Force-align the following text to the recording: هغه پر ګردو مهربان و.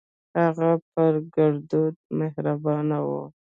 هغه 0.41 0.69
پر 0.91 1.13
ګردو 1.35 1.81
مهربان 2.19 2.87
و. 3.03 3.07